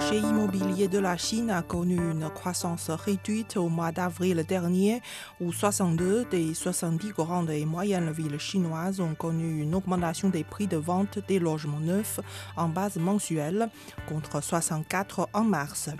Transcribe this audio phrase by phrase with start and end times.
[0.00, 5.02] Marché immobilier de la Chine a connu une croissance réduite au mois d'avril dernier,
[5.42, 10.66] où 62 des 70 grandes et moyennes villes chinoises ont connu une augmentation des prix
[10.66, 12.18] de vente des logements neufs
[12.56, 13.68] en base mensuelle,
[14.08, 15.90] contre 64 en mars.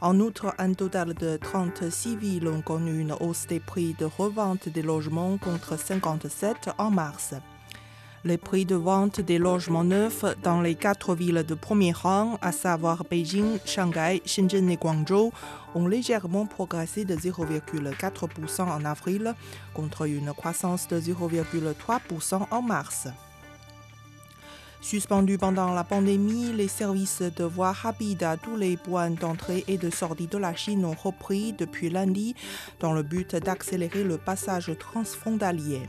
[0.00, 4.70] En outre, un total de 36 villes ont connu une hausse des prix de revente
[4.70, 7.34] des logements contre 57 en mars.
[8.26, 12.52] Les prix de vente des logements neufs dans les quatre villes de premier rang, à
[12.52, 15.30] savoir Beijing, Shanghai, Shenzhen et Guangzhou,
[15.74, 19.34] ont légèrement progressé de 0,4% en avril,
[19.74, 23.08] contre une croissance de 0,3% en mars.
[24.80, 29.76] Suspendus pendant la pandémie, les services de voie rapide à tous les points d'entrée et
[29.76, 32.34] de sortie de la Chine ont repris depuis lundi
[32.80, 35.82] dans le but d'accélérer le passage transfrontalier.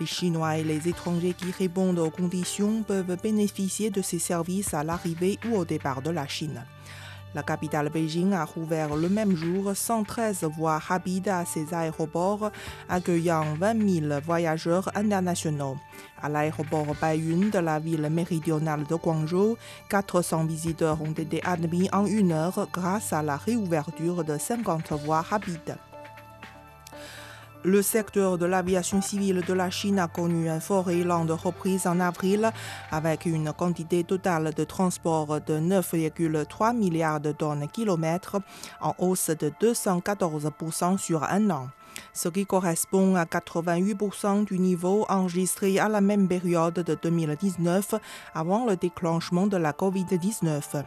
[0.00, 4.82] Les Chinois et les étrangers qui répondent aux conditions peuvent bénéficier de ces services à
[4.82, 6.64] l'arrivée ou au départ de la Chine.
[7.34, 12.50] La capitale Beijing a rouvert le même jour 113 voies rapides à ses aéroports,
[12.88, 15.76] accueillant 20 000 voyageurs internationaux.
[16.22, 19.56] À l'aéroport Baiyun de la ville méridionale de Guangzhou,
[19.90, 25.22] 400 visiteurs ont été admis en une heure grâce à la réouverture de 50 voies
[25.22, 25.76] rapides.
[27.66, 31.86] Le secteur de l'aviation civile de la Chine a connu un fort élan de reprise
[31.86, 32.50] en avril
[32.90, 38.36] avec une quantité totale de transport de 9,3 milliards de tonnes kilomètres
[38.82, 41.68] en hausse de 214% sur un an
[42.12, 47.94] ce qui correspond à 88% du niveau enregistré à la même période de 2019
[48.34, 50.84] avant le déclenchement de la COVID-19.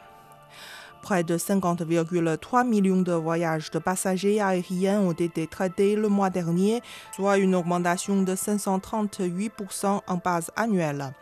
[1.08, 6.82] Près de 50,3 millions de voyages de passagers aériens ont été traités le mois dernier,
[7.16, 11.14] soit une augmentation de 538% en base annuelle.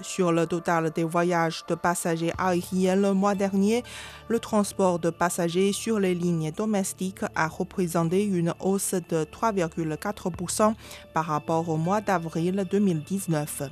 [0.00, 3.84] Sur le total des voyages de passagers aériens le mois dernier,
[4.28, 10.72] le transport de passagers sur les lignes domestiques a représenté une hausse de 3,4%
[11.12, 13.64] par rapport au mois d'avril 2019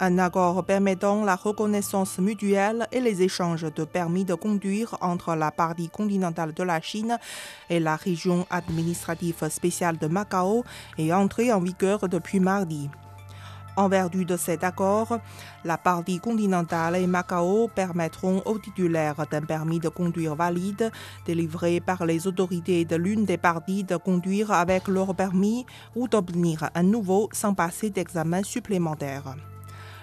[0.00, 5.50] un accord permettant la reconnaissance mutuelle et les échanges de permis de conduire entre la
[5.50, 7.18] partie continentale de la Chine
[7.68, 10.64] et la région administrative spéciale de Macao
[10.96, 12.88] est entré en vigueur depuis mardi.
[13.76, 15.18] En vertu de cet accord,
[15.64, 20.90] la partie continentale et Macao permettront aux titulaires d'un permis de conduire valide
[21.26, 26.70] délivré par les autorités de l'une des parties de conduire avec leur permis ou d'obtenir
[26.74, 29.36] un nouveau sans passer d'examen supplémentaire.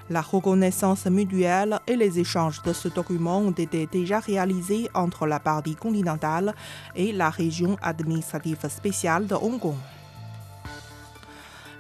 [0.10, 5.40] La reconnaissance mutuelle et les échanges de ce document ont été déjà réalisés entre la
[5.40, 6.56] partie continentale
[6.96, 9.76] et la région administrative spéciale de Hong Kong.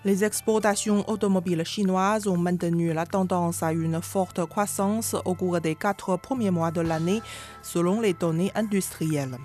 [0.03, 5.75] Les exportations automobiles chinoises ont maintenu la tendance à une forte croissance au cours des
[5.75, 7.21] quatre premiers mois de l'année,
[7.61, 9.37] selon les données industrielles.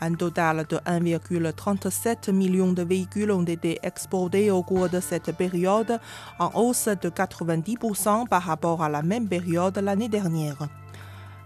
[0.00, 5.98] Un total de 1,37 million de véhicules ont été exportés au cours de cette période,
[6.38, 10.68] en hausse de 90% par rapport à la même période l'année dernière.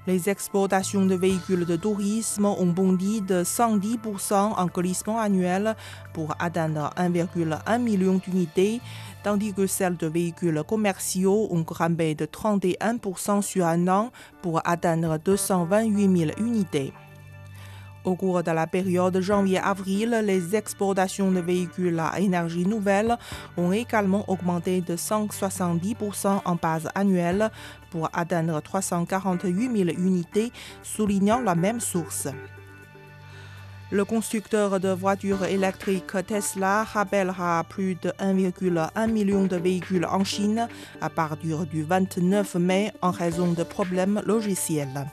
[0.06, 5.76] Les exportations de véhicules de tourisme ont bondi de 110% en glissement annuel
[6.12, 8.80] pour atteindre 1,1 million d'unités,
[9.22, 14.10] tandis que celles de véhicules commerciaux ont grimpé de 31% sur un an
[14.42, 16.92] pour atteindre 228 000 unités.
[18.04, 23.16] Au cours de la période janvier-avril, les exportations de véhicules à énergie nouvelle
[23.56, 27.50] ont également augmenté de 170% en base annuelle
[27.90, 30.50] pour atteindre 348 000 unités,
[30.82, 32.26] soulignant la même source.
[33.92, 40.67] Le constructeur de voitures électriques Tesla rappellera plus de 1,1 million de véhicules en Chine
[41.02, 45.06] à partir du 29 mai en raison de problèmes logiciels.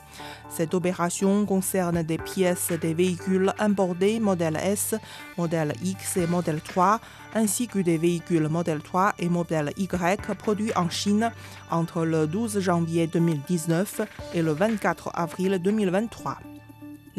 [0.50, 4.96] Cette opération concerne des pièces des véhicules importés modèle S,
[5.38, 7.02] modèle X et modèle 3,
[7.36, 11.34] ainsi que des véhicules modèle 3 et modèle Y produits en Chine
[11.70, 14.00] entre le 12 janvier 2019
[14.34, 16.38] et le 24 avril 2023.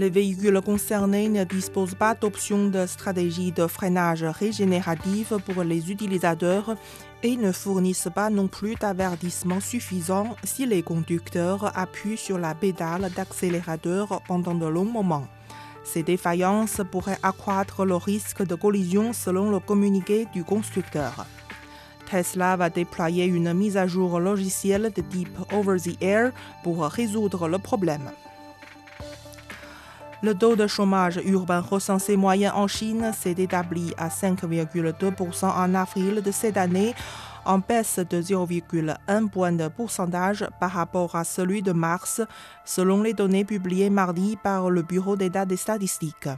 [0.00, 6.74] Les véhicules concernés ne disposent pas d'option de stratégie de freinage régénérative pour les utilisateurs
[7.22, 13.10] et ne fournissent pas non plus d'avertissement suffisant si les conducteurs appuient sur la pédale
[13.14, 15.28] d'accélérateur pendant de longs moments.
[15.84, 21.26] Ces défaillances pourraient accroître le risque de collision selon le communiqué du constructeur.
[22.10, 26.32] Tesla va déployer une mise à jour logicielle de type Over the Air
[26.64, 28.10] pour résoudre le problème.
[30.22, 36.20] Le taux de chômage urbain recensé moyen en Chine s'est établi à 5,2% en avril
[36.22, 36.94] de cette année,
[37.46, 42.20] en baisse de 0,1 point de pourcentage par rapport à celui de mars,
[42.66, 46.28] selon les données publiées mardi par le Bureau d'État des statistiques.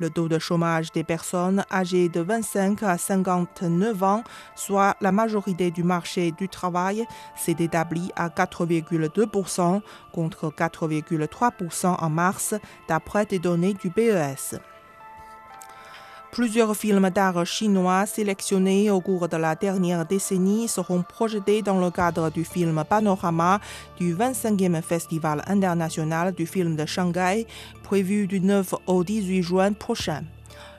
[0.00, 4.24] Le taux de chômage des personnes âgées de 25 à 59 ans,
[4.56, 7.06] soit la majorité du marché du travail,
[7.36, 9.82] s'est établi à 4,2%
[10.12, 12.54] contre 4,3% en mars,
[12.88, 14.58] d'après des données du BES.
[16.32, 21.90] Plusieurs films d'art chinois sélectionnés au cours de la dernière décennie seront projetés dans le
[21.90, 23.60] cadre du film Panorama
[23.98, 27.48] du 25e Festival international du film de Shanghai,
[27.82, 30.22] prévu du 9 au 18 juin prochain.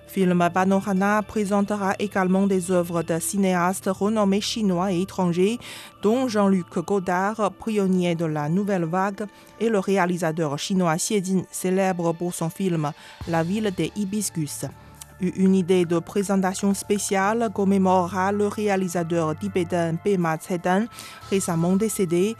[0.08, 5.60] Film Panorama présentera également des œuvres de cinéastes renommés chinois et étrangers,
[6.02, 9.26] dont Jean-Luc Godard, pionnier de la nouvelle vague,
[9.60, 12.94] et le réalisateur chinois Xie Jin, célèbre pour son film
[13.28, 14.66] La ville des hibiscus.
[15.22, 20.86] Une idée de présentation spéciale commémorera le réalisateur tibétain Pema Tsedan,
[21.30, 22.36] récemment décédé,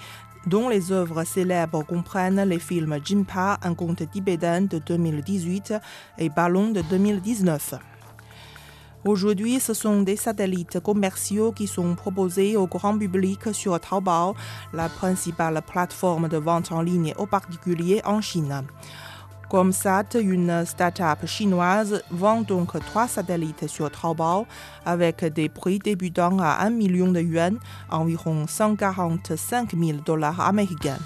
[0.48, 5.76] dont les œuvres célèbres comprennent les films Jimpa, un conte tibétain de 2018
[6.18, 7.76] et Ballon de 2019.
[9.06, 14.34] Aujourd'hui, ce sont des satellites commerciaux qui sont proposés au grand public sur Taobao,
[14.74, 18.64] la principale plateforme de vente en ligne aux particuliers en Chine.
[19.52, 24.48] Comsat, une start-up chinoise, vend donc trois satellites sur Taobao
[24.86, 27.60] avec des prix débutant à 1 million de yuan,
[27.90, 31.00] environ 145 000 dollars américains.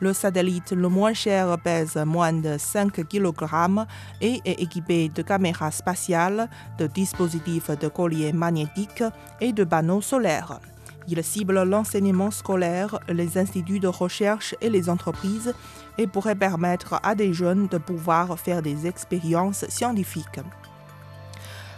[0.00, 3.84] Le satellite le moins cher pèse moins de 5 kg
[4.22, 6.48] et est équipé de caméras spatiales,
[6.78, 9.04] de dispositifs de collier magnétique
[9.42, 10.58] et de panneaux solaires.
[11.08, 15.54] Il cible l'enseignement scolaire, les instituts de recherche et les entreprises
[15.98, 20.40] et pourrait permettre à des jeunes de pouvoir faire des expériences scientifiques.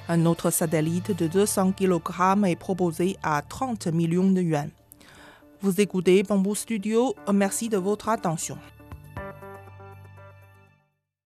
[0.09, 2.01] Un autre satellite de 200 kg
[2.47, 4.71] est proposé à 30 millions de yuan.
[5.61, 8.57] Vous écoutez Bamboo Studio, merci de votre attention.